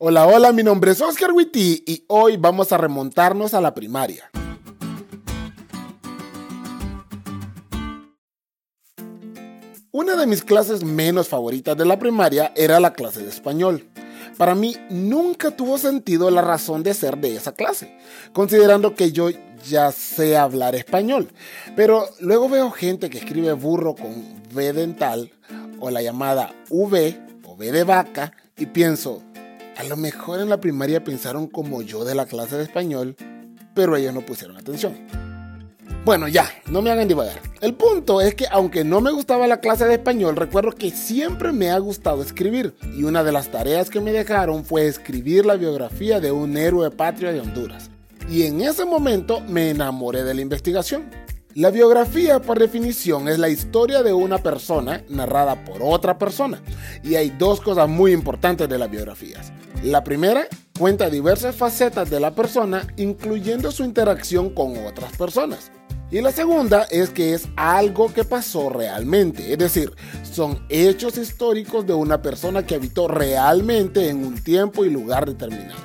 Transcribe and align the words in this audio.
Hola, 0.00 0.28
hola, 0.28 0.52
mi 0.52 0.62
nombre 0.62 0.92
es 0.92 1.00
Oscar 1.00 1.32
Witty 1.32 1.82
y 1.84 2.04
hoy 2.06 2.36
vamos 2.36 2.70
a 2.70 2.76
remontarnos 2.76 3.52
a 3.52 3.60
la 3.60 3.74
primaria. 3.74 4.30
Una 9.90 10.14
de 10.14 10.28
mis 10.28 10.44
clases 10.44 10.84
menos 10.84 11.26
favoritas 11.26 11.76
de 11.76 11.84
la 11.84 11.98
primaria 11.98 12.52
era 12.54 12.78
la 12.78 12.92
clase 12.92 13.24
de 13.24 13.28
español. 13.28 13.88
Para 14.36 14.54
mí 14.54 14.76
nunca 14.88 15.50
tuvo 15.50 15.78
sentido 15.78 16.30
la 16.30 16.42
razón 16.42 16.84
de 16.84 16.94
ser 16.94 17.18
de 17.18 17.34
esa 17.34 17.50
clase, 17.50 17.98
considerando 18.32 18.94
que 18.94 19.10
yo 19.10 19.30
ya 19.68 19.90
sé 19.90 20.36
hablar 20.36 20.76
español. 20.76 21.32
Pero 21.74 22.08
luego 22.20 22.48
veo 22.48 22.70
gente 22.70 23.10
que 23.10 23.18
escribe 23.18 23.52
burro 23.54 23.96
con 23.96 24.12
V 24.54 24.72
dental 24.74 25.32
o 25.80 25.90
la 25.90 26.02
llamada 26.02 26.54
V 26.70 27.20
o 27.44 27.54
V 27.54 27.72
de 27.72 27.82
vaca 27.82 28.32
y 28.56 28.66
pienso, 28.66 29.22
a 29.78 29.84
lo 29.84 29.96
mejor 29.96 30.40
en 30.40 30.48
la 30.48 30.60
primaria 30.60 31.04
pensaron 31.04 31.46
como 31.46 31.82
yo 31.82 32.04
de 32.04 32.16
la 32.16 32.26
clase 32.26 32.56
de 32.56 32.64
español, 32.64 33.14
pero 33.74 33.94
ellos 33.94 34.12
no 34.12 34.22
pusieron 34.26 34.56
atención. 34.56 34.92
Bueno, 36.04 36.26
ya, 36.26 36.50
no 36.68 36.82
me 36.82 36.90
hagan 36.90 37.06
divagar. 37.06 37.40
El 37.60 37.74
punto 37.74 38.20
es 38.20 38.34
que 38.34 38.46
aunque 38.50 38.82
no 38.82 39.00
me 39.00 39.12
gustaba 39.12 39.46
la 39.46 39.60
clase 39.60 39.84
de 39.84 39.94
español, 39.94 40.34
recuerdo 40.34 40.72
que 40.72 40.90
siempre 40.90 41.52
me 41.52 41.70
ha 41.70 41.78
gustado 41.78 42.22
escribir. 42.22 42.74
Y 42.96 43.04
una 43.04 43.22
de 43.22 43.30
las 43.30 43.52
tareas 43.52 43.88
que 43.88 44.00
me 44.00 44.10
dejaron 44.10 44.64
fue 44.64 44.88
escribir 44.88 45.46
la 45.46 45.54
biografía 45.54 46.18
de 46.18 46.32
un 46.32 46.56
héroe 46.56 46.90
patrio 46.90 47.32
de 47.32 47.40
Honduras. 47.40 47.88
Y 48.28 48.46
en 48.46 48.62
ese 48.62 48.84
momento 48.84 49.40
me 49.42 49.70
enamoré 49.70 50.24
de 50.24 50.34
la 50.34 50.40
investigación. 50.40 51.04
La 51.54 51.70
biografía, 51.70 52.40
por 52.40 52.58
definición, 52.58 53.28
es 53.28 53.38
la 53.38 53.48
historia 53.48 54.02
de 54.02 54.12
una 54.12 54.38
persona 54.38 55.02
narrada 55.08 55.64
por 55.64 55.82
otra 55.82 56.18
persona. 56.18 56.60
Y 57.02 57.14
hay 57.14 57.30
dos 57.30 57.60
cosas 57.60 57.88
muy 57.88 58.12
importantes 58.12 58.68
de 58.68 58.78
las 58.78 58.90
biografías. 58.90 59.52
La 59.82 60.02
primera 60.02 60.48
cuenta 60.76 61.08
diversas 61.08 61.54
facetas 61.54 62.10
de 62.10 62.18
la 62.18 62.34
persona, 62.34 62.86
incluyendo 62.96 63.70
su 63.70 63.84
interacción 63.84 64.50
con 64.50 64.76
otras 64.84 65.16
personas. 65.16 65.70
Y 66.10 66.20
la 66.20 66.32
segunda 66.32 66.82
es 66.90 67.10
que 67.10 67.34
es 67.34 67.48
algo 67.54 68.12
que 68.12 68.24
pasó 68.24 68.70
realmente, 68.70 69.52
es 69.52 69.58
decir, 69.58 69.92
son 70.22 70.64
hechos 70.68 71.16
históricos 71.16 71.86
de 71.86 71.92
una 71.92 72.22
persona 72.22 72.66
que 72.66 72.74
habitó 72.74 73.06
realmente 73.06 74.08
en 74.08 74.24
un 74.24 74.42
tiempo 74.42 74.84
y 74.84 74.90
lugar 74.90 75.26
determinados. 75.26 75.82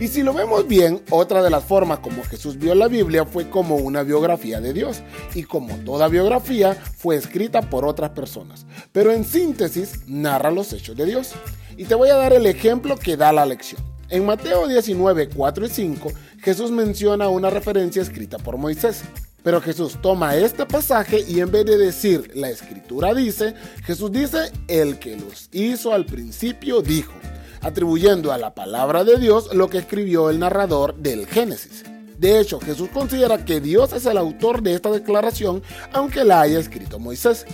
Y 0.00 0.08
si 0.08 0.22
lo 0.22 0.32
vemos 0.32 0.66
bien, 0.66 1.02
otra 1.10 1.42
de 1.42 1.50
las 1.50 1.64
formas 1.64 1.98
como 1.98 2.24
Jesús 2.24 2.58
vio 2.58 2.74
la 2.74 2.88
Biblia 2.88 3.26
fue 3.26 3.50
como 3.50 3.76
una 3.76 4.02
biografía 4.02 4.60
de 4.60 4.72
Dios. 4.72 5.02
Y 5.34 5.44
como 5.44 5.76
toda 5.78 6.08
biografía, 6.08 6.74
fue 6.74 7.16
escrita 7.16 7.62
por 7.62 7.84
otras 7.84 8.10
personas. 8.10 8.66
Pero 8.92 9.12
en 9.12 9.24
síntesis, 9.24 10.00
narra 10.08 10.50
los 10.50 10.72
hechos 10.72 10.96
de 10.96 11.06
Dios. 11.06 11.34
Y 11.76 11.84
te 11.84 11.94
voy 11.94 12.08
a 12.10 12.16
dar 12.16 12.32
el 12.32 12.46
ejemplo 12.46 12.96
que 12.96 13.16
da 13.16 13.32
la 13.32 13.46
lección. 13.46 13.82
En 14.08 14.24
Mateo 14.26 14.68
19, 14.68 15.30
4 15.30 15.66
y 15.66 15.68
5, 15.68 16.12
Jesús 16.40 16.70
menciona 16.70 17.28
una 17.28 17.50
referencia 17.50 18.02
escrita 18.02 18.38
por 18.38 18.56
Moisés. 18.58 19.02
Pero 19.42 19.60
Jesús 19.60 19.98
toma 20.00 20.36
este 20.36 20.64
pasaje 20.64 21.20
y 21.28 21.40
en 21.40 21.50
vez 21.50 21.66
de 21.66 21.76
decir 21.76 22.30
la 22.34 22.48
escritura 22.48 23.12
dice, 23.12 23.54
Jesús 23.84 24.10
dice 24.10 24.50
el 24.68 24.98
que 24.98 25.18
los 25.18 25.50
hizo 25.52 25.92
al 25.92 26.06
principio 26.06 26.80
dijo, 26.80 27.12
atribuyendo 27.60 28.32
a 28.32 28.38
la 28.38 28.54
palabra 28.54 29.04
de 29.04 29.18
Dios 29.18 29.54
lo 29.54 29.68
que 29.68 29.78
escribió 29.78 30.30
el 30.30 30.38
narrador 30.38 30.94
del 30.96 31.26
Génesis. 31.26 31.84
De 32.18 32.40
hecho, 32.40 32.58
Jesús 32.60 32.88
considera 32.90 33.44
que 33.44 33.60
Dios 33.60 33.92
es 33.92 34.06
el 34.06 34.16
autor 34.16 34.62
de 34.62 34.74
esta 34.74 34.90
declaración, 34.90 35.62
aunque 35.92 36.24
la 36.24 36.40
haya 36.40 36.58
escrito 36.58 36.98
Moisés. 36.98 37.44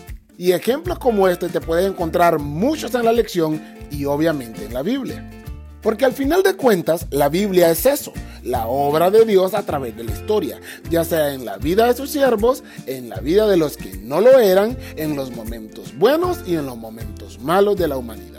Y 0.41 0.53
ejemplos 0.53 0.99
como 0.99 1.29
este 1.29 1.51
te 1.51 1.61
puedes 1.61 1.87
encontrar 1.87 2.39
muchos 2.39 2.95
en 2.95 3.05
la 3.05 3.13
lección 3.13 3.63
y 3.91 4.07
obviamente 4.07 4.65
en 4.65 4.73
la 4.73 4.81
Biblia. 4.81 5.31
Porque 5.83 6.07
al 6.07 6.15
final 6.15 6.43
de 6.43 6.57
cuentas, 6.57 7.07
la 7.11 7.29
Biblia 7.29 7.71
es 7.71 7.85
eso, 7.85 8.15
la 8.43 8.67
obra 8.67 9.11
de 9.11 9.27
Dios 9.27 9.53
a 9.53 9.67
través 9.67 9.95
de 9.99 10.05
la 10.05 10.13
historia, 10.13 10.59
ya 10.89 11.05
sea 11.05 11.35
en 11.35 11.45
la 11.45 11.59
vida 11.59 11.85
de 11.85 11.95
sus 11.95 12.09
siervos, 12.09 12.65
en 12.87 13.11
la 13.11 13.21
vida 13.21 13.47
de 13.47 13.59
los 13.59 13.77
que 13.77 13.99
no 13.99 14.23
lo 14.23 14.39
eran, 14.39 14.79
en 14.97 15.15
los 15.15 15.31
momentos 15.31 15.95
buenos 15.99 16.39
y 16.47 16.55
en 16.55 16.65
los 16.65 16.79
momentos 16.79 17.39
malos 17.39 17.77
de 17.77 17.89
la 17.89 17.99
humanidad. 17.99 18.30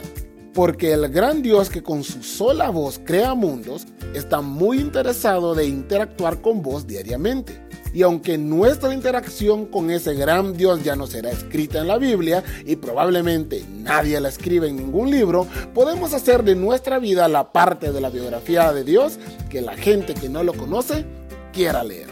Porque 0.54 0.92
el 0.92 1.08
gran 1.08 1.42
Dios 1.42 1.70
que 1.70 1.82
con 1.82 2.04
su 2.04 2.22
sola 2.22 2.70
voz 2.70 3.00
crea 3.04 3.34
mundos, 3.34 3.86
está 4.14 4.40
muy 4.40 4.78
interesado 4.78 5.54
de 5.54 5.66
interactuar 5.66 6.40
con 6.40 6.62
vos 6.62 6.86
diariamente. 6.86 7.60
Y 7.94 8.02
aunque 8.02 8.38
nuestra 8.38 8.94
interacción 8.94 9.66
con 9.66 9.90
ese 9.90 10.14
gran 10.14 10.54
Dios 10.54 10.82
ya 10.82 10.96
no 10.96 11.06
será 11.06 11.30
escrita 11.30 11.78
en 11.78 11.88
la 11.88 11.98
Biblia 11.98 12.42
y 12.64 12.76
probablemente 12.76 13.64
nadie 13.70 14.18
la 14.20 14.30
escribe 14.30 14.68
en 14.68 14.76
ningún 14.76 15.10
libro, 15.10 15.46
podemos 15.74 16.14
hacer 16.14 16.42
de 16.42 16.54
nuestra 16.54 16.98
vida 16.98 17.28
la 17.28 17.52
parte 17.52 17.92
de 17.92 18.00
la 18.00 18.08
biografía 18.08 18.72
de 18.72 18.84
Dios 18.84 19.18
que 19.50 19.60
la 19.60 19.76
gente 19.76 20.14
que 20.14 20.30
no 20.30 20.42
lo 20.42 20.54
conoce 20.54 21.04
quiera 21.52 21.84
leer. 21.84 22.11